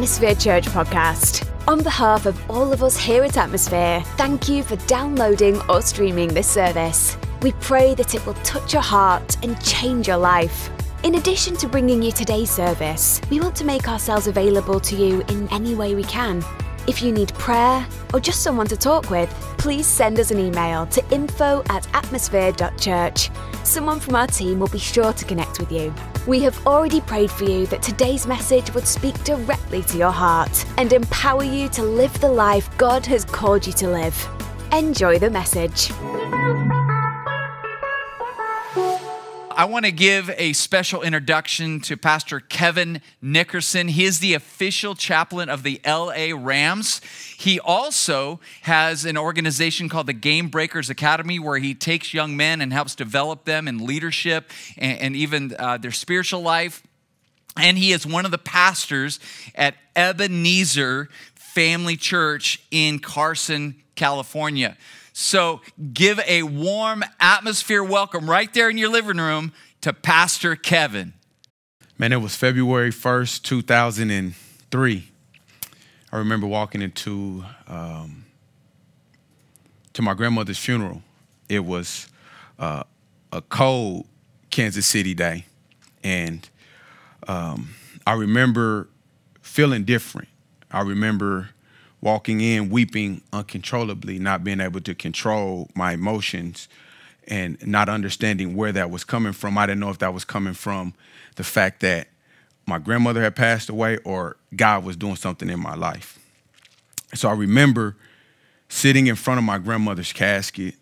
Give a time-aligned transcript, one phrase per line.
[0.00, 1.46] Atmosphere Church podcast.
[1.68, 6.28] On behalf of all of us here at Atmosphere, thank you for downloading or streaming
[6.28, 7.18] this service.
[7.42, 10.70] We pray that it will touch your heart and change your life.
[11.02, 15.20] In addition to bringing you today's service, we want to make ourselves available to you
[15.28, 16.42] in any way we can.
[16.88, 20.86] If you need prayer or just someone to talk with, please send us an email
[20.86, 23.30] to info at atmosphere.church.
[23.64, 25.92] Someone from our team will be sure to connect with you.
[26.26, 30.66] We have already prayed for you that today's message would speak directly to your heart
[30.76, 34.28] and empower you to live the life God has called you to live.
[34.70, 35.90] Enjoy the message.
[39.60, 43.88] I want to give a special introduction to Pastor Kevin Nickerson.
[43.88, 47.02] He is the official chaplain of the LA Rams.
[47.36, 52.62] He also has an organization called the Game Breakers Academy where he takes young men
[52.62, 56.82] and helps develop them in leadership and, and even uh, their spiritual life.
[57.54, 59.20] And he is one of the pastors
[59.54, 64.78] at Ebenezer Family Church in Carson, California.
[65.12, 65.60] So
[65.92, 71.14] give a warm atmosphere welcome right there in your living room to Pastor Kevin.
[71.98, 75.08] Man, it was February 1st, 2003.
[76.12, 78.24] I remember walking into um,
[79.92, 81.02] to my grandmother's funeral.
[81.48, 82.08] It was
[82.58, 82.84] uh,
[83.32, 84.06] a cold
[84.50, 85.44] Kansas City day,
[86.02, 86.48] and
[87.28, 87.74] um,
[88.06, 88.88] I remember
[89.42, 90.28] feeling different.
[90.70, 91.50] I remember
[92.00, 96.68] walking in weeping uncontrollably, not being able to control my emotions
[97.28, 99.58] and not understanding where that was coming from.
[99.58, 100.94] I didn't know if that was coming from
[101.36, 102.08] the fact that
[102.66, 106.18] my grandmother had passed away or God was doing something in my life.
[107.14, 107.96] So I remember
[108.68, 110.74] sitting in front of my grandmother's casket.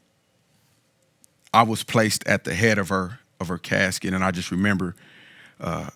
[1.53, 4.97] I was placed at the head of her of her casket, and I just remember
[5.61, 5.91] uh,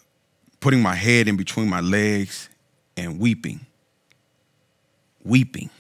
[0.61, 2.49] putting my head in between my legs
[2.97, 3.67] and weeping
[5.25, 5.71] weeping.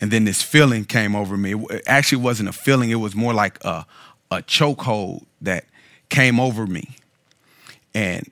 [0.00, 1.54] And then this feeling came over me.
[1.54, 3.84] It actually wasn't a feeling, it was more like a,
[4.30, 5.66] a chokehold that
[6.08, 6.96] came over me.
[7.94, 8.30] And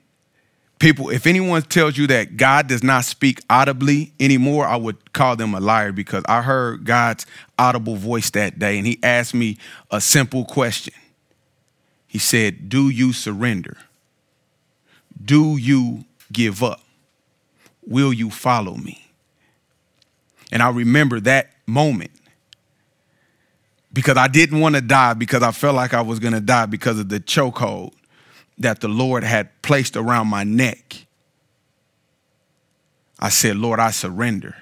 [0.79, 5.35] people, if anyone tells you that God does not speak audibly anymore, I would call
[5.35, 7.25] them a liar because I heard God's
[7.59, 9.57] audible voice that day and he asked me
[9.91, 10.93] a simple question.
[12.07, 13.77] He said, Do you surrender?
[15.23, 16.81] Do you give up?
[17.89, 19.03] Will you follow me?
[20.51, 22.11] And I remember that moment
[23.91, 26.67] because I didn't want to die because I felt like I was going to die
[26.67, 27.93] because of the chokehold
[28.59, 31.07] that the Lord had placed around my neck.
[33.19, 34.55] I said, Lord, I surrender.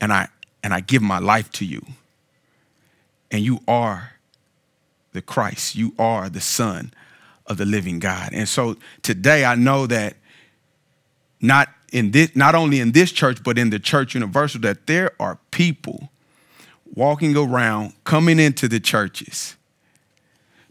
[0.00, 0.28] And I
[0.62, 1.84] and I give my life to you.
[3.30, 4.12] And you are
[5.12, 5.76] the Christ.
[5.76, 6.92] You are the Son
[7.46, 8.30] of the living God.
[8.32, 10.16] And so today I know that
[11.40, 15.12] not in this, not only in this church, but in the church universal, that there
[15.20, 16.10] are people
[16.94, 19.56] walking around, coming into the churches,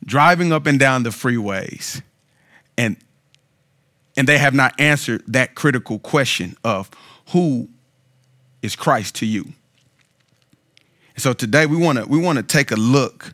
[0.03, 2.01] driving up and down the freeways,
[2.77, 2.97] and
[4.17, 6.89] and they have not answered that critical question of
[7.29, 7.67] who
[8.61, 9.53] is Christ to you.
[11.15, 13.33] And so today we want to we want to take a look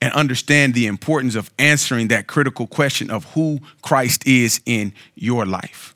[0.00, 5.46] and understand the importance of answering that critical question of who Christ is in your
[5.46, 5.95] life.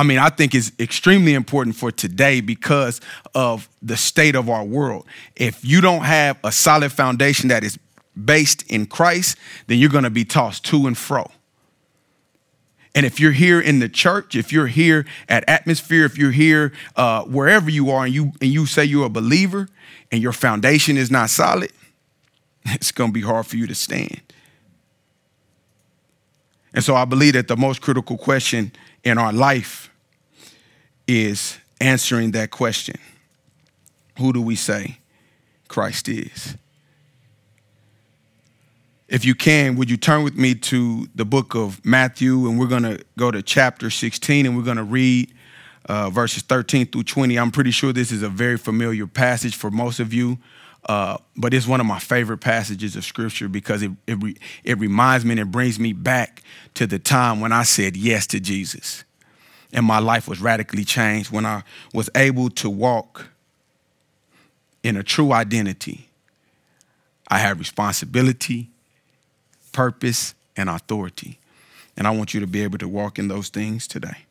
[0.00, 3.02] I mean, I think is extremely important for today because
[3.34, 5.04] of the state of our world.
[5.36, 7.78] If you don't have a solid foundation that is
[8.24, 11.30] based in Christ, then you're going to be tossed to and fro.
[12.94, 16.72] And if you're here in the church, if you're here at Atmosphere, if you're here
[16.96, 19.68] uh, wherever you are, and you and you say you're a believer,
[20.10, 21.72] and your foundation is not solid,
[22.64, 24.22] it's going to be hard for you to stand.
[26.72, 28.72] And so I believe that the most critical question
[29.04, 29.89] in our life
[31.10, 32.96] is answering that question
[34.18, 34.98] Who do we say
[35.68, 36.56] Christ is?
[39.08, 42.48] If you can, would you turn with me to the book of Matthew?
[42.48, 45.34] And we're going to go to chapter 16 and we're going to read
[45.86, 47.36] uh, verses 13 through 20.
[47.36, 50.38] I'm pretty sure this is a very familiar passage for most of you,
[50.88, 54.78] uh, but it's one of my favorite passages of scripture because it, it, re- it
[54.78, 56.44] reminds me and it brings me back
[56.74, 59.02] to the time when I said yes to Jesus
[59.72, 61.62] and my life was radically changed when I
[61.94, 63.28] was able to walk
[64.82, 66.08] in a true identity.
[67.28, 68.70] I had responsibility,
[69.72, 71.38] purpose, and authority.
[71.96, 74.24] And I want you to be able to walk in those things today.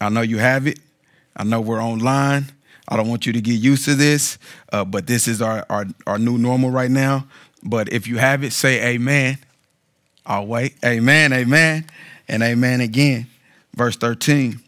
[0.00, 0.78] I know you have it.
[1.36, 2.46] I know we're online.
[2.88, 4.38] I don't want you to get used to this,
[4.72, 7.26] uh, but this is our, our, our new normal right now.
[7.62, 9.38] But if you have it, say amen.
[10.26, 10.74] I'll wait.
[10.84, 11.86] Amen, amen,
[12.30, 13.26] and amen again.
[13.74, 14.60] Verse 13.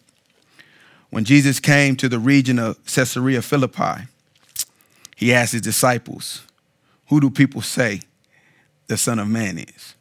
[1.10, 4.08] When Jesus came to the region of Caesarea Philippi,
[5.16, 6.42] he asked his disciples,
[7.08, 8.00] Who do people say
[8.88, 9.94] the Son of Man is?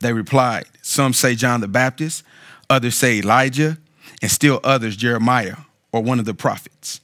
[0.00, 2.24] They replied, Some say John the Baptist,
[2.68, 3.78] others say Elijah,
[4.20, 5.56] and still others Jeremiah
[5.92, 7.00] or one of the prophets.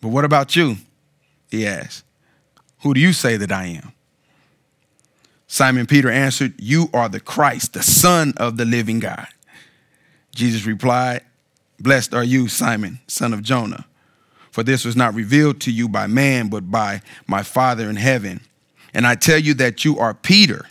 [0.00, 0.76] But what about you?
[1.50, 2.04] He asked.
[2.80, 3.92] Who do you say that I am?
[5.46, 9.28] Simon Peter answered, You are the Christ, the Son of the living God.
[10.34, 11.22] Jesus replied,
[11.78, 13.86] Blessed are you, Simon, son of Jonah,
[14.50, 18.40] for this was not revealed to you by man, but by my Father in heaven.
[18.94, 20.66] And I tell you that you are Peter,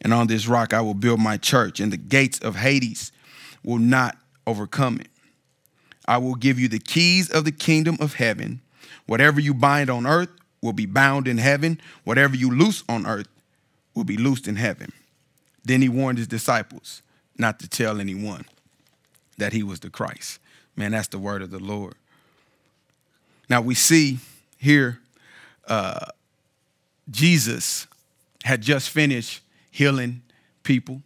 [0.00, 3.12] and on this rock I will build my church, and the gates of Hades
[3.62, 4.16] will not
[4.46, 5.08] overcome it.
[6.08, 8.60] I will give you the keys of the kingdom of heaven.
[9.06, 10.28] Whatever you bind on earth
[10.60, 13.28] will be bound in heaven, whatever you loose on earth
[13.96, 14.92] will be loosed in heaven.
[15.64, 17.02] Then he warned his disciples
[17.36, 18.44] not to tell anyone
[19.38, 20.38] that he was the Christ.
[20.76, 21.94] Man, that's the word of the Lord.
[23.48, 24.18] Now we see
[24.58, 25.00] here
[25.66, 26.06] uh,
[27.10, 27.86] Jesus
[28.44, 29.40] had just finished
[29.70, 30.22] healing
[30.62, 31.02] people,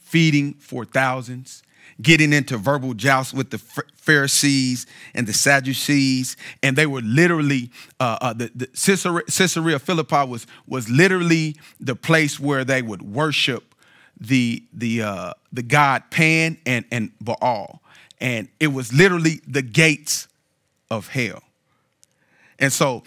[0.00, 1.62] feeding four thousands,
[2.00, 7.70] getting into verbal jousts with the Pharisees and the Sadducees, and they were literally
[8.00, 13.02] uh, uh, the, the Caesarea, Caesarea Philippi was was literally the place where they would
[13.02, 13.74] worship
[14.20, 17.82] the the uh, the god Pan and and Baal,
[18.20, 20.28] and it was literally the gates
[20.90, 21.42] of hell.
[22.58, 23.02] And so,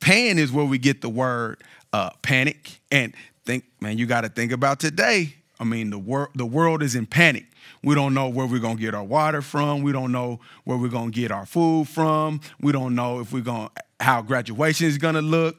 [0.00, 1.62] Pan is where we get the word
[1.92, 2.80] uh, panic.
[2.90, 3.14] And
[3.44, 5.34] think, man, you got to think about today.
[5.58, 7.46] I mean, the world the world is in panic.
[7.82, 9.82] We don't know where we're gonna get our water from.
[9.82, 12.40] We don't know where we're gonna get our food from.
[12.60, 13.70] We don't know if we're gonna
[14.00, 15.56] how graduation is gonna look.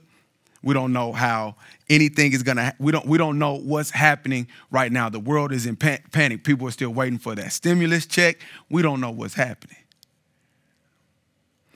[0.64, 1.56] We don't know how
[1.90, 2.74] anything is gonna.
[2.80, 3.06] We don't.
[3.06, 5.10] We don't know what's happening right now.
[5.10, 6.44] The world is in panic.
[6.44, 8.38] People are still waiting for that stimulus check.
[8.70, 9.78] We don't know what's happening.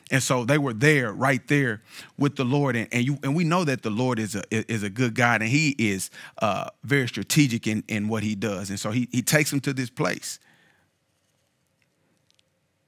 [0.10, 1.82] And so they were there, right there
[2.18, 4.82] with the Lord, and, and you and we know that the Lord is a is
[4.84, 6.10] a good God, and He is
[6.42, 8.70] uh, very strategic in, in what He does.
[8.70, 10.40] And so He He takes them to this place,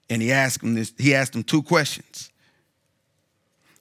[0.09, 0.93] and He asked them this.
[0.97, 2.31] He asked them two questions: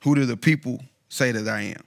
[0.02, 1.84] Who do the people say that I am?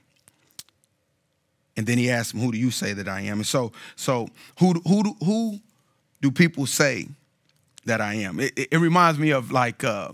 [1.76, 4.28] And then he asked him, "Who do you say that I am?" And so, so
[4.58, 5.60] who who who
[6.20, 7.08] do people say
[7.84, 8.40] that I am?
[8.40, 10.10] It, it, it reminds me of like uh,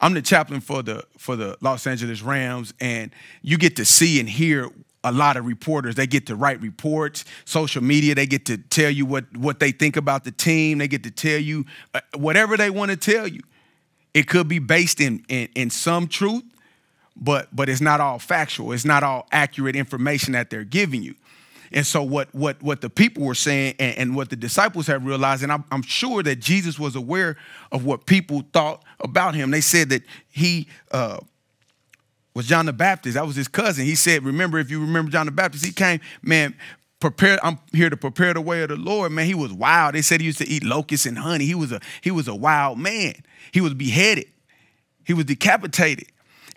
[0.00, 3.10] I'm the chaplain for the for the Los Angeles Rams, and
[3.42, 4.70] you get to see and hear
[5.04, 5.94] a lot of reporters.
[5.94, 8.14] They get to write reports, social media.
[8.14, 10.78] They get to tell you what what they think about the team.
[10.78, 11.64] They get to tell you
[11.94, 13.40] uh, whatever they want to tell you.
[14.14, 16.44] It could be based in, in in some truth,
[17.16, 18.72] but but it's not all factual.
[18.72, 21.14] It's not all accurate information that they're giving you.
[21.72, 25.04] And so what what what the people were saying and, and what the disciples have
[25.04, 27.36] realized, and I'm, I'm, sure that Jesus was aware
[27.72, 29.50] of what people thought about him.
[29.50, 31.18] They said that he uh,
[32.34, 33.14] was John the Baptist.
[33.14, 33.84] That was his cousin.
[33.84, 36.54] He said, remember, if you remember John the Baptist, he came, man,
[37.00, 40.00] prepare i'm here to prepare the way of the lord man he was wild they
[40.00, 42.78] said he used to eat locusts and honey he was a he was a wild
[42.78, 43.14] man
[43.52, 44.26] he was beheaded
[45.04, 46.06] he was decapitated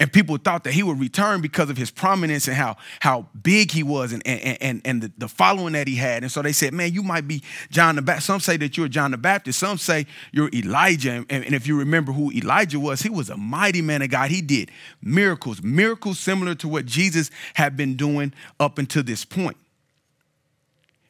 [0.01, 3.69] and people thought that he would return because of his prominence and how, how big
[3.71, 6.23] he was and, and, and, and the, the following that he had.
[6.23, 8.27] And so they said, man, you might be John the Baptist.
[8.27, 9.59] Some say that you're John the Baptist.
[9.59, 11.25] Some say you're Elijah.
[11.29, 14.31] And, and if you remember who Elijah was, he was a mighty man of God.
[14.31, 19.57] He did miracles, miracles similar to what Jesus had been doing up until this point.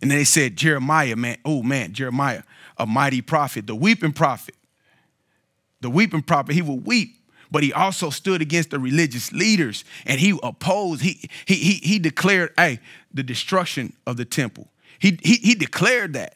[0.01, 2.41] And then they said, Jeremiah, man, oh man, Jeremiah,
[2.77, 4.55] a mighty prophet, the weeping prophet.
[5.81, 7.18] The weeping prophet, he would weep
[7.51, 11.99] but he also stood against the religious leaders and he opposed, he, he, he, he
[11.99, 12.79] declared, hey,
[13.13, 14.67] the destruction of the temple.
[14.99, 16.35] He, he, he declared that.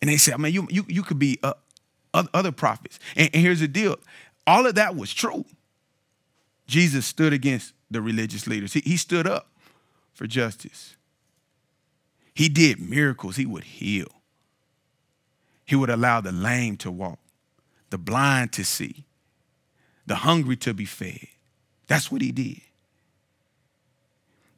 [0.00, 1.54] And they said, I mean, you, you, you could be uh,
[2.12, 2.98] other prophets.
[3.16, 3.96] And, and here's the deal
[4.46, 5.44] all of that was true.
[6.66, 9.48] Jesus stood against the religious leaders, he, he stood up
[10.12, 10.96] for justice.
[12.34, 14.08] He did miracles, he would heal.
[15.64, 17.18] He would allow the lame to walk,
[17.90, 19.04] the blind to see,
[20.08, 21.26] the hungry to be fed.
[21.86, 22.60] That's what he did.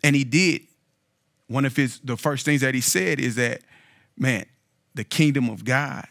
[0.02, 0.62] And he did.
[1.49, 3.61] One of his the first things that he said is that,
[4.16, 4.47] man,
[4.95, 6.07] the kingdom of God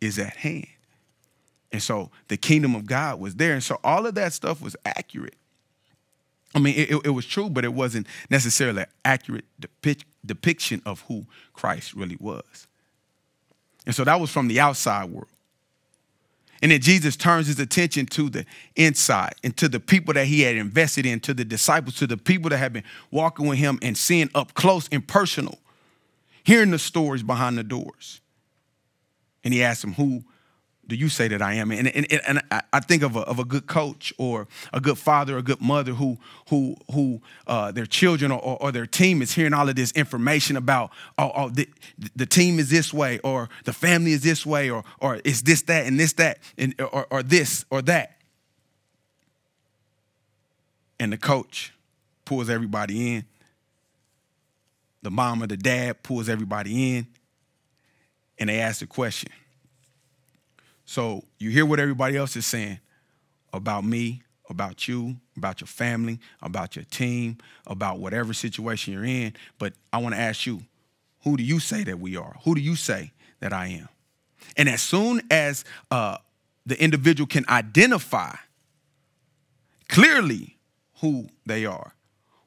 [0.00, 0.66] is at hand.
[1.72, 3.54] And so the kingdom of God was there.
[3.54, 5.36] And so all of that stuff was accurate.
[6.52, 11.02] I mean, it, it was true, but it wasn't necessarily an accurate depic- depiction of
[11.02, 12.66] who Christ really was.
[13.86, 15.28] And so that was from the outside world.
[16.62, 18.44] And then Jesus turns his attention to the
[18.76, 22.18] inside and to the people that he had invested in, to the disciples, to the
[22.18, 25.58] people that have been walking with him and seeing up close and personal,
[26.44, 28.20] hearing the stories behind the doors.
[29.42, 30.24] And he asked them, Who
[30.90, 31.70] do you say that I am?
[31.70, 32.42] And, and, and
[32.72, 35.60] I think of a, of a good coach or a good father, or a good
[35.60, 36.18] mother who,
[36.48, 40.56] who, who uh, their children or, or, their team is hearing all of this information
[40.56, 41.68] about, oh, oh the,
[42.14, 45.62] the team is this way, or the family is this way, or, or is this,
[45.62, 48.16] that, and this, that, and, or, or this or that.
[50.98, 51.72] And the coach
[52.24, 53.24] pulls everybody in.
[55.02, 57.06] The mom or the dad pulls everybody in.
[58.38, 59.30] And they ask the question
[60.90, 62.80] so you hear what everybody else is saying
[63.52, 69.34] about me, about you, about your family, about your team, about whatever situation you're in.
[69.60, 70.62] But I want to ask you,
[71.22, 72.34] who do you say that we are?
[72.42, 73.88] Who do you say that I am?
[74.56, 76.16] And as soon as uh,
[76.66, 78.34] the individual can identify
[79.88, 80.56] clearly
[81.02, 81.94] who they are,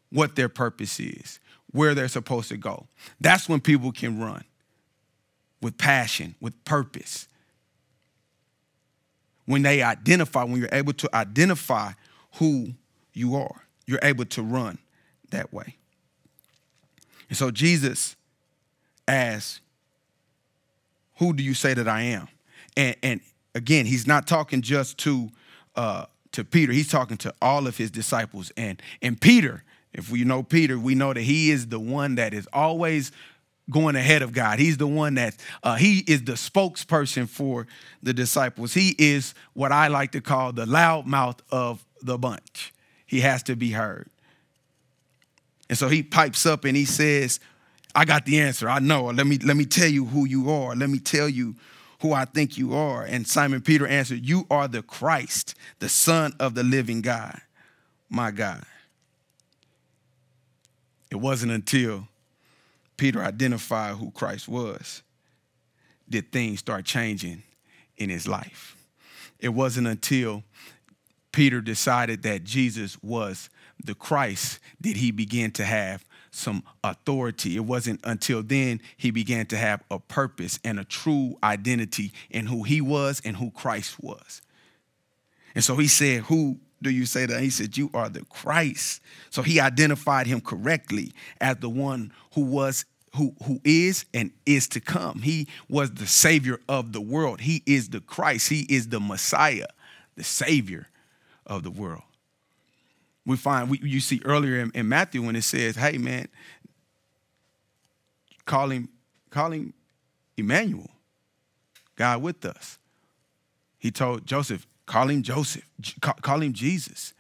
[0.10, 1.40] what their purpose is,
[1.72, 2.88] where they're supposed to go,
[3.22, 4.44] that's when people can run
[5.62, 7.30] with passion, with purpose,
[9.46, 11.92] when they identify, when you're able to identify
[12.36, 12.74] who
[13.14, 14.78] you are, you're able to run
[15.32, 15.76] that way.
[17.30, 18.16] And so Jesus
[19.08, 19.60] asks,
[21.18, 22.28] Who do you say that I am?
[22.78, 23.22] And, and
[23.54, 25.30] again, he's not talking just to
[25.76, 28.52] uh, to Peter, he's talking to all of his disciples.
[28.58, 32.34] And, and Peter, if we know Peter, we know that he is the one that
[32.34, 33.12] is always
[33.70, 34.60] going ahead of God.
[34.60, 37.68] He's the one that uh, he is the spokesperson for
[38.02, 38.74] the disciples.
[38.74, 42.74] He is what I like to call the loudmouth of the bunch.
[43.06, 44.10] He has to be heard.
[45.70, 47.40] And so he pipes up and he says,
[47.96, 48.68] I got the answer.
[48.68, 49.06] I know.
[49.06, 50.76] Let me let me tell you who you are.
[50.76, 51.56] Let me tell you
[52.02, 53.04] who I think you are.
[53.04, 57.40] And Simon Peter answered, You are the Christ, the Son of the living God.
[58.10, 58.64] My God.
[61.12, 62.08] It wasn't until
[62.98, 65.04] Peter identified who Christ was,
[66.10, 67.44] did things start changing
[67.98, 68.76] in his life.
[69.40, 70.44] It wasn't until
[71.32, 73.50] Peter decided that Jesus was
[73.84, 77.56] the Christ did he begin to have some authority.
[77.56, 82.48] It wasn't until then he began to have a purpose and a true identity in
[82.48, 84.42] who he was and who Christ was.
[85.54, 87.42] And so he said, Who do you say that?
[87.42, 89.02] He said, You are the Christ.
[89.30, 92.86] So he identified him correctly as the one who was
[93.16, 95.22] who, who is and is to come.
[95.22, 97.42] He was the Savior of the world.
[97.42, 98.50] He is the Christ.
[98.50, 99.68] He is the Messiah,
[100.16, 100.88] the Savior
[101.46, 102.02] of the world.
[103.26, 106.28] We find, we, you see earlier in, in Matthew when it says, hey, man,
[108.46, 108.90] call him,
[109.30, 109.74] call him
[110.36, 110.90] Emmanuel,
[111.96, 112.80] God with us.
[113.78, 115.68] He told Joseph, call him Joseph,
[116.02, 117.16] call, him Jesus,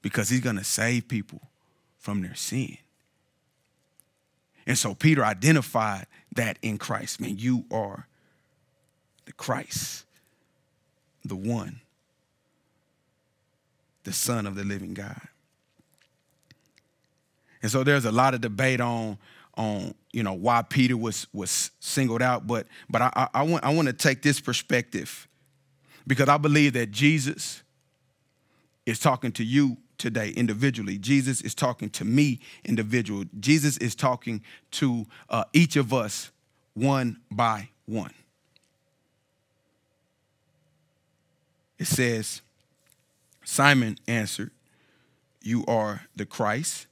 [0.00, 1.38] because he's going to save people
[1.98, 2.78] from their sin.
[4.66, 7.20] And so Peter identified that in Christ.
[7.20, 8.06] Man, you are
[9.26, 10.06] the Christ,
[11.26, 11.82] the one,
[14.04, 15.20] the Son of the living God.
[17.60, 19.18] And so there's a lot of debate on,
[19.58, 23.62] on you know, why Peter was, was singled out, but, but I, I, I want,
[23.62, 25.28] I want to take this perspective
[26.06, 27.62] because I believe that Jesus
[28.86, 30.98] is talking to you today individually.
[30.98, 33.24] Jesus is talking to me individual.
[33.38, 34.42] Jesus is talking
[34.72, 36.32] to uh, each of us
[36.74, 38.12] one by one.
[41.78, 42.42] It says,
[43.44, 44.50] Simon answered,
[45.40, 46.86] You are the Christ,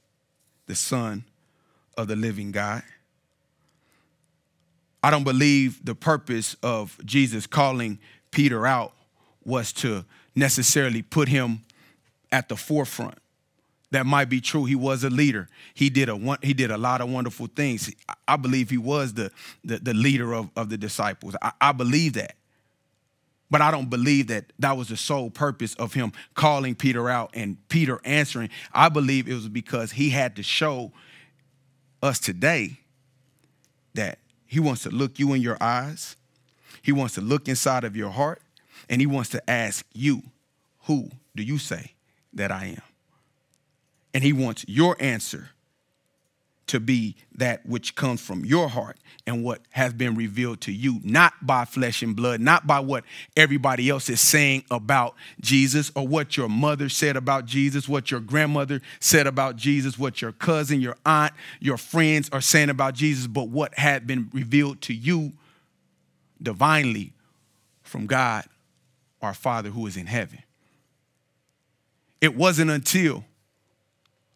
[0.67, 1.25] the Son
[1.97, 2.83] of the living God.
[5.03, 7.99] I don't believe the purpose of Jesus calling
[8.31, 8.93] Peter out
[9.45, 10.05] was to
[10.35, 11.61] necessarily put him
[12.31, 13.17] at the forefront.
[13.91, 14.63] That might be true.
[14.65, 15.49] He was a leader.
[15.73, 17.93] He did a he did a lot of wonderful things.
[18.25, 19.31] I believe he was the
[19.65, 21.35] the, the leader of, of the disciples.
[21.41, 22.35] I, I believe that.
[23.49, 27.31] But I don't believe that that was the sole purpose of him calling Peter out
[27.33, 28.49] and Peter answering.
[28.73, 30.93] I believe it was because he had to show
[32.01, 32.77] us today
[33.93, 36.15] that he wants to look you in your eyes.
[36.81, 38.41] He wants to look inside of your heart
[38.91, 40.21] and he wants to ask you,
[40.83, 41.93] who do you say
[42.33, 42.81] that I am.
[44.13, 45.49] And he wants your answer
[46.67, 50.99] to be that which comes from your heart and what has been revealed to you,
[51.03, 53.03] not by flesh and blood, not by what
[53.35, 58.21] everybody else is saying about Jesus or what your mother said about Jesus, what your
[58.21, 63.27] grandmother said about Jesus, what your cousin, your aunt, your friends are saying about Jesus,
[63.27, 65.33] but what had been revealed to you
[66.41, 67.11] divinely
[67.83, 68.45] from God
[69.21, 70.39] our Father who is in heaven.
[72.19, 73.25] It wasn't until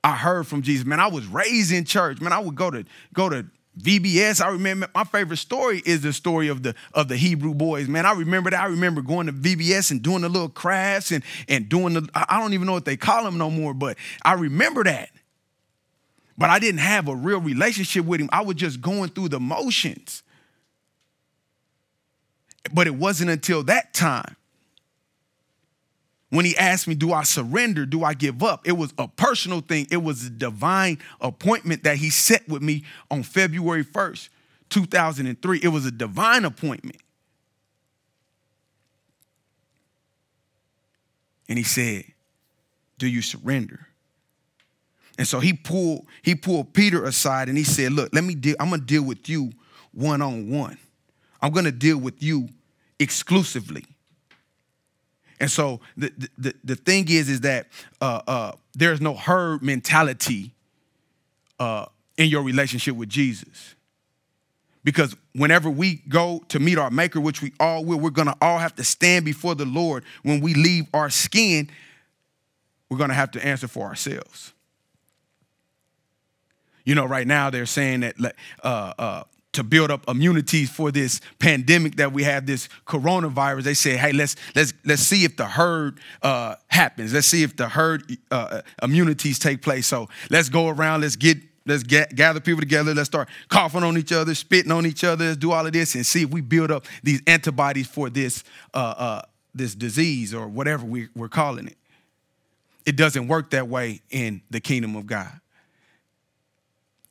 [0.03, 0.85] I heard from Jesus.
[0.85, 2.21] Man, I was raised in church.
[2.21, 3.45] Man, I would go to go to
[3.79, 4.39] VBS.
[4.39, 7.87] I remember my favorite story is the story of the of the Hebrew boys.
[7.87, 8.61] Man, I remember that.
[8.61, 12.39] I remember going to VBS and doing the little crafts and and doing the I
[12.39, 15.09] don't even know what they call them no more, but I remember that.
[16.37, 18.29] But I didn't have a real relationship with him.
[18.31, 20.23] I was just going through the motions.
[22.73, 24.35] But it wasn't until that time
[26.35, 27.85] when he asked me, Do I surrender?
[27.85, 28.67] Do I give up?
[28.67, 29.87] It was a personal thing.
[29.89, 34.29] It was a divine appointment that he set with me on February 1st,
[34.69, 35.59] 2003.
[35.63, 36.97] It was a divine appointment.
[41.47, 42.05] And he said,
[42.97, 43.87] Do you surrender?
[45.17, 48.55] And so he pulled he pulled Peter aside and he said, "Look, let me deal.
[48.59, 49.53] I'm gonna deal with you
[49.93, 50.77] one on one.
[51.41, 52.49] I'm gonna deal with you
[52.99, 53.85] exclusively."
[55.45, 57.67] And so the, the, the thing is, is that
[58.01, 60.55] uh, uh, there's no herd mentality
[61.59, 61.85] uh,
[62.17, 63.75] in your relationship with Jesus.
[64.83, 68.57] Because whenever we go to meet our maker, which we all will, we're gonna all
[68.57, 70.03] have to stand before the Lord.
[70.23, 71.69] When we leave our skin,
[72.89, 74.51] we're gonna have to answer for ourselves.
[76.85, 78.15] You know, right now they're saying that
[78.63, 79.23] uh, uh,
[79.55, 83.63] to build up immunities for this pandemic that we have, this coronavirus.
[83.63, 87.13] They say, hey, let's let's let's see if the herd uh, happens.
[87.13, 89.87] Let's see if the herd uh, immunities take place.
[89.87, 91.01] So let's go around.
[91.01, 92.93] Let's get let's get, gather people together.
[92.93, 95.25] Let's start coughing on each other, spitting on each other.
[95.25, 98.43] Let's do all of this and see if we build up these antibodies for this
[98.73, 99.21] uh, uh,
[99.53, 101.77] this disease or whatever we, we're calling it.
[102.85, 105.39] It doesn't work that way in the kingdom of God.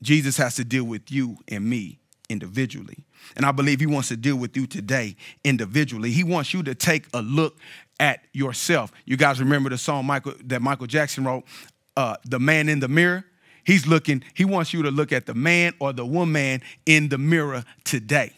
[0.03, 3.05] Jesus has to deal with you and me individually.
[3.37, 6.11] And I believe he wants to deal with you today individually.
[6.11, 7.57] He wants you to take a look
[8.01, 8.93] at yourself.
[9.05, 11.45] You guys remember the song Michael that Michael Jackson wrote,
[11.97, 13.25] uh, "The Man in the Mirror."
[13.65, 14.23] He's looking.
[14.35, 18.33] He wants you to look at the man or the woman in the mirror today.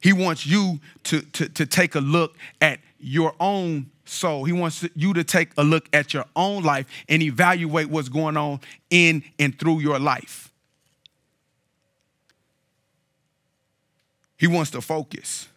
[0.00, 4.44] He wants you to, to, to take a look at your own soul.
[4.44, 8.36] He wants you to take a look at your own life and evaluate what's going
[8.36, 10.50] on in and through your life.
[14.36, 15.48] He wants to focus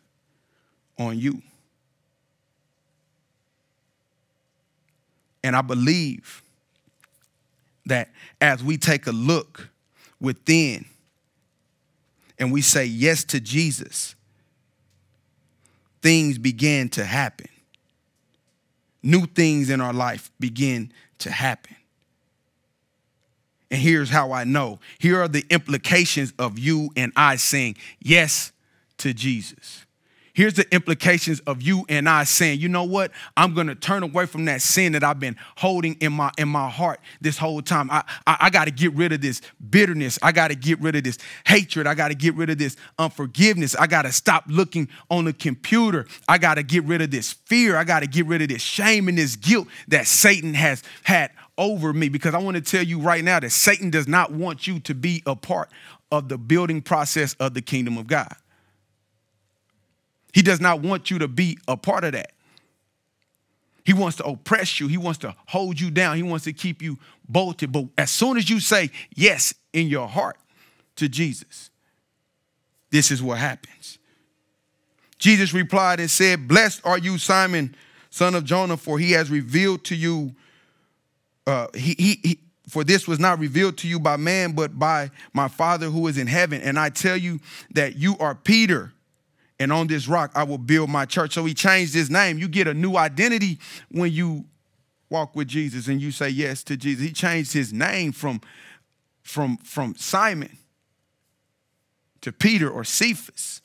[0.98, 1.42] on you.
[5.44, 6.42] And I believe
[7.86, 8.10] that
[8.42, 9.70] as we take a look
[10.20, 10.86] within
[12.38, 14.16] and we say yes to Jesus,
[16.02, 17.48] things begin to happen.
[19.02, 21.76] New things in our life begin to happen.
[23.70, 24.80] And here's how I know.
[25.00, 28.52] Here are the implications of you and I saying yes
[29.00, 29.86] to Jesus.
[30.38, 33.10] Here's the implications of you and I saying, you know what?
[33.36, 36.70] I'm gonna turn away from that sin that I've been holding in my in my
[36.70, 37.90] heart this whole time.
[37.90, 40.20] I, I, I gotta get rid of this bitterness.
[40.22, 41.88] I gotta get rid of this hatred.
[41.88, 43.74] I gotta get rid of this unforgiveness.
[43.74, 46.06] I gotta stop looking on the computer.
[46.28, 47.76] I gotta get rid of this fear.
[47.76, 51.94] I gotta get rid of this shame and this guilt that Satan has had over
[51.94, 52.10] me.
[52.10, 54.94] Because I want to tell you right now that Satan does not want you to
[54.94, 55.72] be a part
[56.12, 58.36] of the building process of the kingdom of God.
[60.34, 62.32] He does not want you to be a part of that.
[63.84, 64.88] He wants to oppress you.
[64.88, 66.18] He wants to hold you down.
[66.18, 66.98] He wants to keep you
[67.30, 67.72] bolted.
[67.72, 70.38] But as soon as you say yes in your heart
[70.98, 71.70] to Jesus,
[72.90, 73.98] this is what happens.
[75.20, 77.76] Jesus replied and said, Blessed are you, Simon,
[78.10, 80.36] son of Jonah, for he has revealed to you,
[81.46, 85.10] uh, he, he, he, for this was not revealed to you by man, but by
[85.32, 86.62] my Father who is in heaven.
[86.62, 87.40] And I tell you
[87.72, 88.92] that you are Peter
[89.60, 91.34] and on this rock I will build my church.
[91.34, 92.38] So he changed his name.
[92.38, 94.46] You get a new identity when you
[95.10, 97.04] walk with Jesus and you say yes to Jesus.
[97.04, 98.42] He changed his name from,
[99.24, 100.58] from, from Simon
[102.22, 103.62] to Peter or Cephas.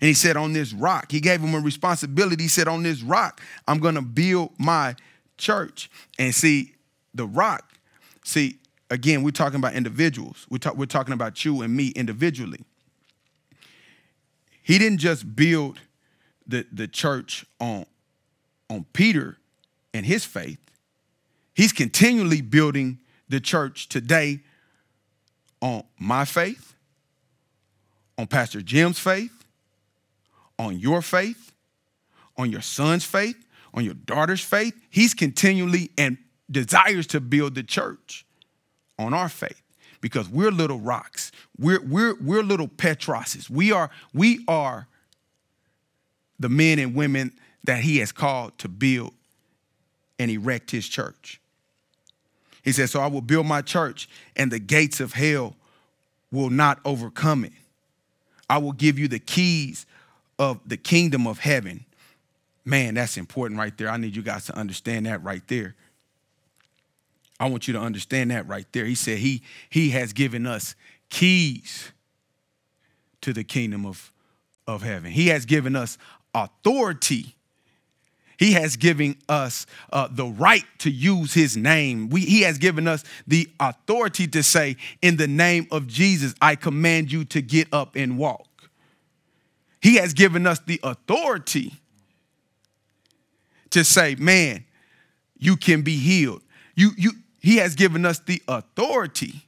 [0.00, 2.44] And he said, On this rock, he gave him a responsibility.
[2.44, 4.94] He said, On this rock, I'm going to build my
[5.38, 5.90] church.
[6.18, 6.74] And see,
[7.14, 7.72] the rock,
[8.24, 8.58] see,
[8.90, 10.46] again, we're talking about individuals.
[10.50, 12.60] We're, we're talking about you and me individually.
[14.66, 15.78] He didn't just build
[16.44, 17.86] the, the church on,
[18.68, 19.36] on Peter
[19.94, 20.58] and his faith.
[21.54, 22.98] He's continually building
[23.28, 24.40] the church today
[25.60, 26.74] on my faith,
[28.18, 29.44] on Pastor Jim's faith,
[30.58, 31.52] on your faith,
[32.36, 34.74] on your son's faith, on your daughter's faith.
[34.90, 36.18] He's continually and
[36.50, 38.26] desires to build the church
[38.98, 39.62] on our faith
[40.00, 41.32] because we're little rocks.
[41.58, 43.50] We're, we're, we're little Petroses.
[43.50, 44.86] We are, we are
[46.38, 47.32] the men and women
[47.64, 49.14] that he has called to build
[50.18, 51.40] and erect his church.
[52.62, 55.56] He said, So I will build my church, and the gates of hell
[56.30, 57.52] will not overcome it.
[58.48, 59.86] I will give you the keys
[60.38, 61.84] of the kingdom of heaven.
[62.64, 63.88] Man, that's important right there.
[63.88, 65.74] I need you guys to understand that right there.
[67.38, 68.84] I want you to understand that right there.
[68.84, 70.74] He said he, he has given us
[71.10, 71.92] keys
[73.20, 74.12] to the kingdom of,
[74.66, 75.10] of heaven.
[75.10, 75.98] He has given us
[76.34, 77.36] authority.
[78.38, 82.08] He has given us uh, the right to use his name.
[82.08, 86.54] We, he has given us the authority to say, In the name of Jesus, I
[86.54, 88.46] command you to get up and walk.
[89.80, 91.74] He has given us the authority
[93.70, 94.64] to say, Man,
[95.38, 96.42] you can be healed.
[96.74, 97.12] You, you,
[97.46, 99.46] he has given us the authority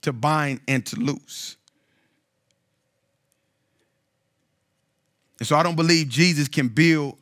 [0.00, 1.58] to bind and to loose.
[5.38, 7.18] And so I don't believe Jesus can build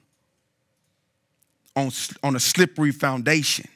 [1.75, 1.91] on,
[2.23, 3.67] on a slippery foundation,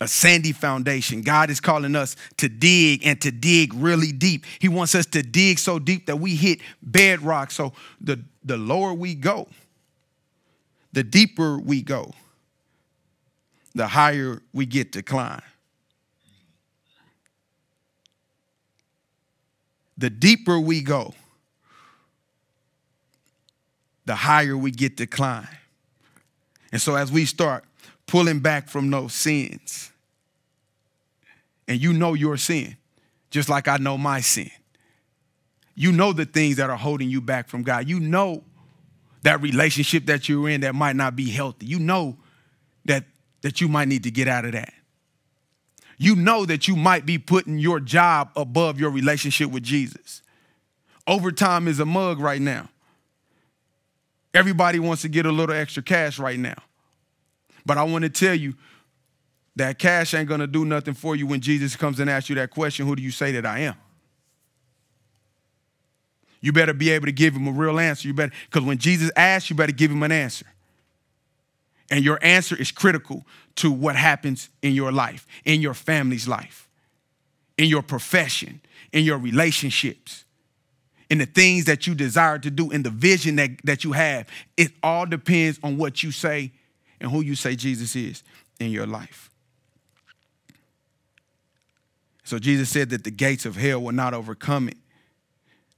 [0.00, 1.22] a sandy foundation.
[1.22, 4.44] God is calling us to dig and to dig really deep.
[4.60, 7.50] He wants us to dig so deep that we hit bedrock.
[7.50, 9.48] So the, the lower we go,
[10.92, 12.12] the deeper we go,
[13.74, 15.42] the higher we get to climb.
[19.96, 21.14] The deeper we go,
[24.06, 25.48] the higher we get to climb.
[26.72, 27.64] And so as we start
[28.06, 29.90] pulling back from those sins,
[31.66, 32.76] and you know your sin,
[33.30, 34.50] just like I know my sin.
[35.74, 37.88] You know the things that are holding you back from God.
[37.88, 38.44] You know
[39.22, 41.66] that relationship that you're in that might not be healthy.
[41.66, 42.16] You know
[42.84, 43.04] that,
[43.44, 44.72] that you might need to get out of that.
[45.98, 50.22] You know that you might be putting your job above your relationship with Jesus.
[51.06, 52.70] Overtime is a mug right now.
[54.32, 56.56] Everybody wants to get a little extra cash right now.
[57.66, 58.54] But I want to tell you
[59.56, 62.36] that cash ain't going to do nothing for you when Jesus comes and asks you
[62.36, 63.74] that question who do you say that I am?
[66.40, 68.08] You better be able to give him a real answer.
[68.08, 70.46] You better, because when Jesus asks, you better give him an answer.
[71.90, 73.24] And your answer is critical
[73.56, 76.68] to what happens in your life, in your family's life,
[77.58, 78.60] in your profession,
[78.92, 80.24] in your relationships
[81.10, 84.26] in the things that you desire to do, in the vision that, that you have.
[84.56, 86.52] It all depends on what you say
[87.00, 88.22] and who you say Jesus is
[88.58, 89.30] in your life.
[92.24, 94.78] So Jesus said that the gates of hell will not overcome it.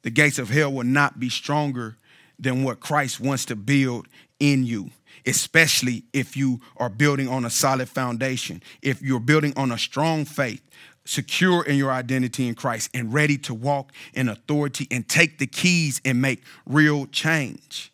[0.02, 1.96] The gates of hell will not be stronger
[2.38, 4.06] than what Christ wants to build
[4.38, 4.90] in you,
[5.26, 10.24] especially if you are building on a solid foundation, if you're building on a strong
[10.24, 10.62] faith,
[11.04, 15.46] secure in your identity in Christ and ready to walk in authority and take the
[15.46, 17.92] keys and make real change.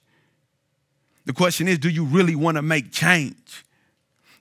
[1.24, 3.64] The question is do you really want to make change?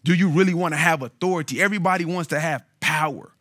[0.04, 1.62] Do you really want to have authority?
[1.62, 3.32] Everybody wants to have power.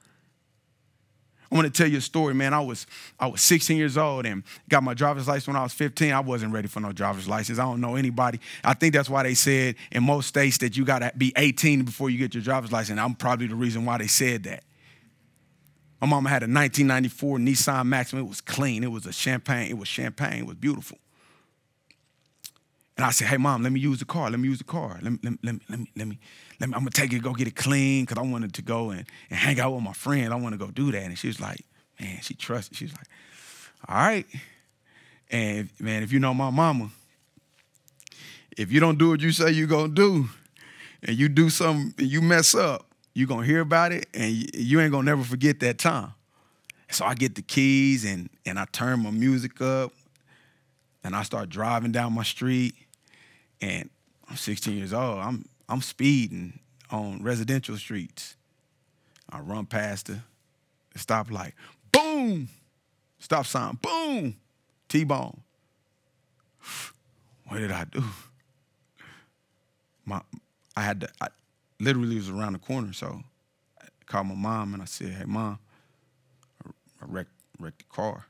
[1.51, 2.55] I want to tell you a story, man.
[2.55, 2.87] I was
[3.19, 6.13] I was 16 years old and got my driver's license when I was 15.
[6.13, 7.59] I wasn't ready for no driver's license.
[7.59, 8.41] I don't know anybody.
[8.63, 11.85] I think that's why they said in most states that you got to be 18
[11.85, 13.01] before you get your driver's license.
[13.01, 14.63] I'm probably the reason why they said that.
[16.01, 18.23] My mama had a 1994 Nissan Maxima.
[18.23, 18.85] It was clean.
[18.85, 19.71] It was a champagne.
[19.71, 20.41] It was champagne.
[20.41, 20.99] It was beautiful.
[22.97, 24.31] And I said, hey, mom, let me use the car.
[24.31, 24.99] Let me use the car.
[25.03, 26.19] Let me, let me, let me, let me, let me,
[26.61, 28.91] let me I'm to take it, go get it clean because I wanted to go
[28.91, 30.33] and, and hang out with my friend.
[30.33, 31.03] I want to go do that.
[31.03, 31.65] And she was like,
[31.99, 32.77] man, she trusted.
[32.77, 33.07] She was like,
[33.89, 34.27] all right.
[35.31, 36.91] And man, if you know my mama,
[38.57, 40.29] if you don't do what you say you're to do
[41.03, 44.81] and you do something, and you mess up, you're gonna hear about it and you
[44.81, 46.13] ain't gonna never forget that time.
[46.91, 49.93] So I get the keys and and I turn my music up
[51.03, 52.75] and I start driving down my street
[53.61, 53.89] and
[54.29, 55.19] I'm 16 years old.
[55.19, 56.59] I'm I'm speeding
[56.91, 58.37] on residential streets.
[59.31, 60.19] I run past the,
[60.99, 61.53] stoplight.
[61.93, 62.49] Boom!
[63.21, 63.79] Stop sign.
[63.81, 64.37] Boom!
[64.89, 65.41] T-bone.
[67.47, 68.03] What did I do?
[70.05, 70.21] My
[70.77, 71.29] I had to I,
[71.79, 72.93] literally was around the corner.
[72.93, 73.23] So
[73.81, 75.59] I called my mom and I said, hey, mom,
[76.67, 76.71] I
[77.07, 78.27] wrecked, wrecked the car.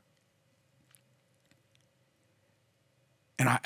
[3.39, 3.59] And I,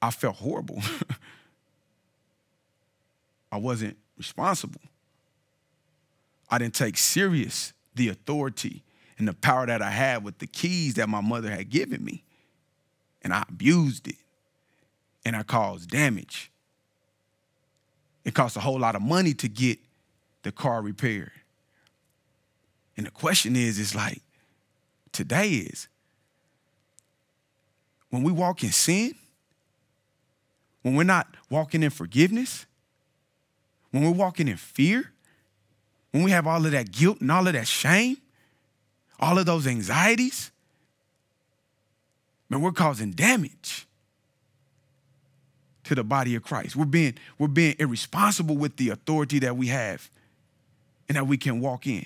[0.00, 0.80] I felt horrible.
[3.56, 4.82] I wasn't responsible.
[6.50, 8.84] I didn't take serious the authority
[9.16, 12.22] and the power that I had with the keys that my mother had given me.
[13.22, 14.18] And I abused it.
[15.24, 16.52] And I caused damage.
[18.26, 19.78] It costs a whole lot of money to get
[20.42, 21.32] the car repaired.
[22.98, 24.20] And the question is, is like,
[25.12, 25.88] today is,
[28.10, 29.14] when we walk in sin,
[30.82, 32.66] when we're not walking in forgiveness,
[33.96, 35.10] when we're walking in fear,
[36.10, 38.18] when we have all of that guilt and all of that shame,
[39.18, 40.50] all of those anxieties,
[42.48, 43.86] man, we're causing damage
[45.84, 46.76] to the body of Christ.
[46.76, 50.10] We're being, we're being irresponsible with the authority that we have
[51.08, 52.04] and that we can walk in.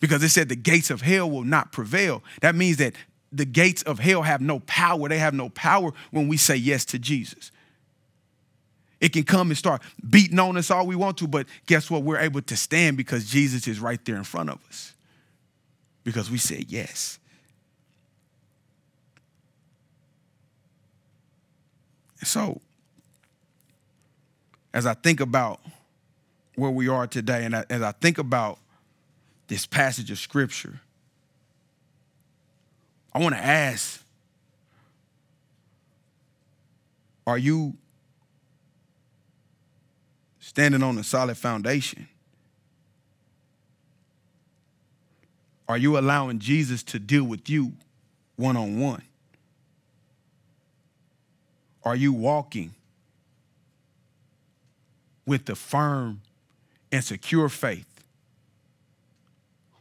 [0.00, 2.22] Because it said the gates of hell will not prevail.
[2.40, 2.94] That means that
[3.30, 5.08] the gates of hell have no power.
[5.08, 7.52] They have no power when we say yes to Jesus.
[9.02, 12.04] It can come and start beating on us all we want to, but guess what?
[12.04, 14.94] We're able to stand because Jesus is right there in front of us
[16.04, 17.18] because we said yes.
[22.22, 22.60] So,
[24.72, 25.60] as I think about
[26.54, 28.60] where we are today, and as I think about
[29.48, 30.80] this passage of scripture,
[33.12, 33.98] I want to ask
[37.26, 37.74] Are you
[40.52, 42.06] standing on a solid foundation?
[45.66, 47.72] Are you allowing Jesus to deal with you
[48.36, 49.02] one on one?
[51.84, 52.74] Are you walking
[55.24, 56.20] with the firm
[56.90, 58.04] and secure faith,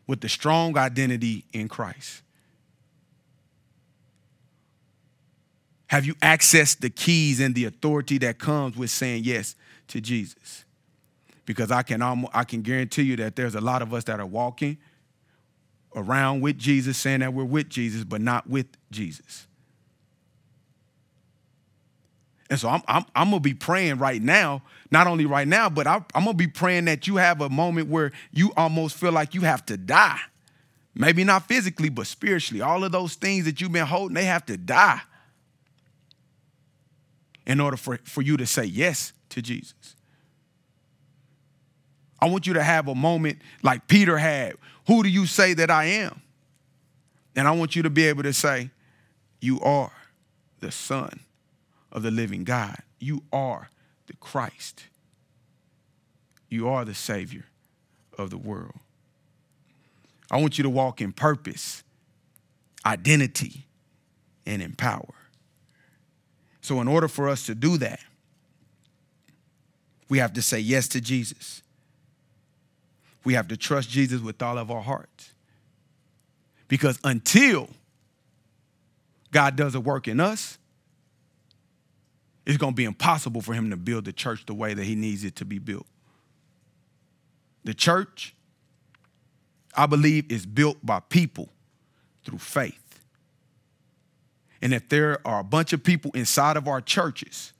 [0.08, 2.22] with the strong identity in Christ?
[5.88, 9.56] Have you accessed the keys and the authority that comes with saying yes
[9.92, 10.66] to Jesus?
[11.46, 14.20] Because I can almost, I can guarantee you that there's a lot of us that
[14.20, 14.78] are walking
[15.96, 19.48] around with Jesus, saying that we're with Jesus, but not with Jesus.
[22.50, 25.70] And so I'm, I'm, I'm going to be praying right now, not only right now,
[25.70, 28.98] but I, I'm going to be praying that you have a moment where you almost
[28.98, 30.20] feel like you have to die.
[30.94, 32.62] Maybe not physically, but spiritually.
[32.62, 35.02] All of those things that you've been holding, they have to die
[37.48, 39.96] in order for, for you to say yes to Jesus.
[42.20, 44.56] I want you to have a moment like Peter had.
[44.88, 46.22] Who do you say that I am?
[47.36, 48.70] And I want you to be able to say,
[49.40, 49.92] You are
[50.60, 51.22] the Son
[51.92, 52.78] of the living God.
[53.00, 53.70] You are
[54.08, 54.86] the Christ.
[56.50, 57.46] You are the Savior
[58.18, 58.80] of the world.
[60.30, 61.84] I want you to walk in purpose,
[62.86, 63.66] identity,
[64.46, 65.14] and in power.
[66.62, 68.00] So, in order for us to do that,
[70.12, 71.62] we have to say yes to Jesus.
[73.24, 75.32] We have to trust Jesus with all of our hearts.
[76.68, 77.70] Because until
[79.32, 80.58] God does a work in us,
[82.46, 84.96] it's going to be impossible for him to build the church the way that he
[84.96, 85.88] needs it to be built.
[87.64, 88.36] The church,
[89.78, 91.48] I believe, is built by people
[92.26, 93.00] through faith.
[94.62, 97.54] And if there are a bunch of people inside of our churches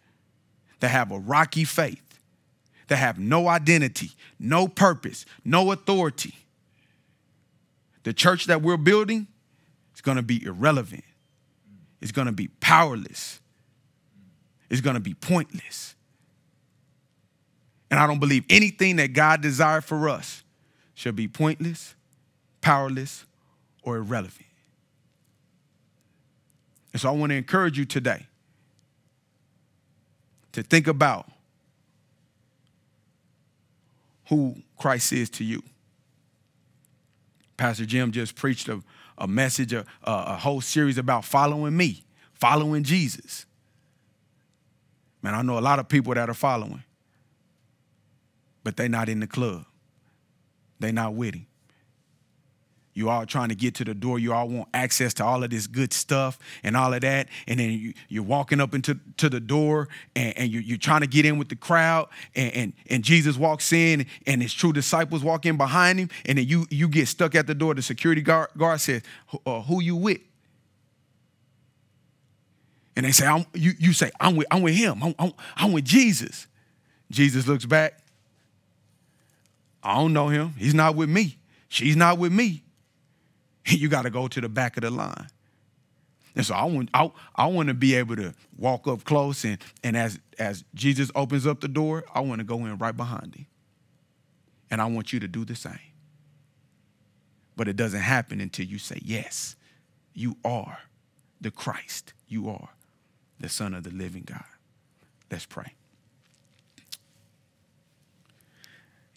[0.82, 2.11] that have a rocky faith,
[2.92, 6.36] that have no identity, no purpose, no authority,
[8.04, 9.28] the church that we're building
[9.96, 11.06] is going to be irrelevant.
[12.02, 13.40] It's going to be powerless
[14.72, 15.96] It's going to be pointless.
[17.92, 20.44] And I don't believe anything that God desired for us
[20.94, 21.94] shall be pointless,
[22.62, 23.26] powerless,
[23.84, 24.46] or irrelevant.
[26.94, 28.28] And so I want to encourage you today
[30.54, 31.30] to think about
[34.32, 35.62] who Christ is to you.
[37.58, 38.82] Pastor Jim just preached a,
[39.18, 43.46] a message, a, a whole series about following me, following Jesus.
[45.22, 46.82] Man, I know a lot of people that are following,
[48.64, 49.66] but they're not in the club.
[50.80, 51.48] They're not with him.
[52.94, 54.20] You all trying to get to the door.
[54.20, 57.30] You all want access to all of this good stuff and all of that.
[57.48, 61.02] And then you, you're walking up into to the door and, and you're, you're trying
[61.02, 62.10] to get in with the crowd.
[62.36, 66.10] And, and, and Jesus walks in and his true disciples walk in behind him.
[66.26, 67.74] And then you, you get stuck at the door.
[67.74, 69.04] The security guard, guard says,
[69.46, 70.20] uh, Who you with?
[72.96, 75.02] and they say, I'm, you, you say, I'm with, I'm with him.
[75.02, 76.48] I'm, I'm, I'm with Jesus.
[77.10, 78.00] Jesus looks back.
[79.84, 80.54] I don't know him.
[80.58, 81.38] He's not with me.
[81.70, 82.64] She's not with me.
[83.72, 85.28] You got to go to the back of the line.
[86.36, 89.58] And so I want, I, I want to be able to walk up close and,
[89.84, 93.36] and as, as Jesus opens up the door, I want to go in right behind
[93.36, 93.48] him.
[94.70, 95.80] And I want you to do the same.
[97.58, 99.58] But it doesn't happen until you say, Yes,
[100.14, 100.80] you are
[101.42, 102.14] the Christ.
[102.28, 102.70] You are
[103.40, 104.46] the Son of the living God.
[105.30, 105.74] Let's pray.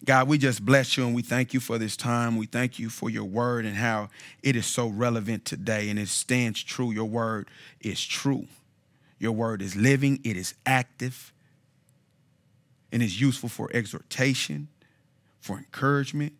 [0.03, 2.37] God, we just bless you and we thank you for this time.
[2.37, 4.09] We thank you for your word and how
[4.43, 6.91] it is so relevant today and it stands true.
[6.91, 7.47] Your word
[7.81, 8.47] is true.
[9.17, 11.33] Your word is living, it is active,
[12.91, 14.67] and is useful for exhortation,
[15.39, 16.33] for encouragement,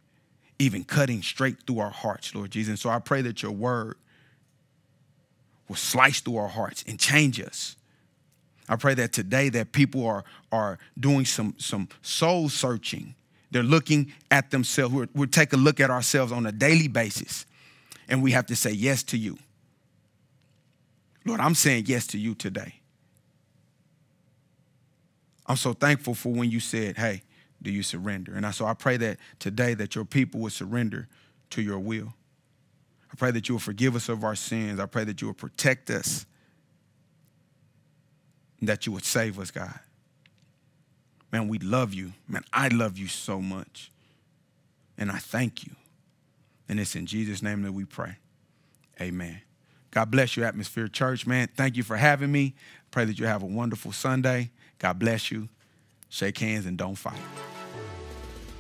[0.60, 2.70] even cutting straight through our hearts, Lord Jesus.
[2.70, 3.98] And so I pray that your word
[5.68, 7.76] will slice through our hearts and change us.
[8.68, 13.16] I pray that today that people are, are doing some, some soul searching.
[13.56, 14.94] They're looking at themselves.
[14.94, 17.46] We're, we take a look at ourselves on a daily basis,
[18.10, 19.38] and we have to say yes to you.
[21.24, 22.82] Lord, I'm saying yes to you today.
[25.46, 27.22] I'm so thankful for when you said, hey,
[27.62, 28.34] do you surrender?
[28.36, 31.08] And I, so I pray that today that your people will surrender
[31.52, 32.14] to your will.
[33.10, 34.82] I pray that you will forgive us of our sins.
[34.82, 36.26] I pray that you will protect us
[38.62, 39.80] that you would save us, God.
[41.36, 42.14] Man, we love you.
[42.30, 43.92] Man, I love you so much.
[44.98, 45.74] And I thank you.
[46.70, 48.20] And it's in Jesus' name that we pray.
[49.02, 49.42] Amen.
[49.92, 51.50] God bless you, Atmosphere Church, man.
[51.58, 52.56] Thank you for having me.
[52.90, 54.52] Pray that you have a wonderful Sunday.
[54.80, 55.50] God bless you.
[56.08, 57.20] Shake hands and don't fight.